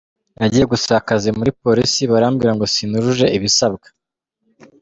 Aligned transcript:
Nagiye 0.37 0.65
gusaba 0.71 0.97
akazi 1.01 1.29
muri 1.37 1.51
Polisi 1.61 2.01
barambwira 2.11 2.51
ngo 2.55 2.65
sinujuje 2.73 3.25
ibisabwa. 3.37 3.87